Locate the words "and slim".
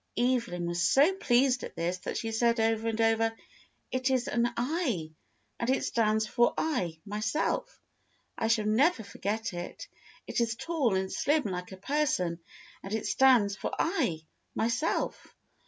10.95-11.43